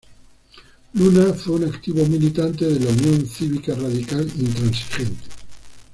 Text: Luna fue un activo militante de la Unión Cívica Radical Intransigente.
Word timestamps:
Luna 0.95 1.31
fue 1.31 1.57
un 1.57 1.65
activo 1.65 2.03
militante 2.07 2.65
de 2.65 2.79
la 2.79 2.89
Unión 2.89 3.23
Cívica 3.27 3.75
Radical 3.75 4.27
Intransigente. 4.35 5.27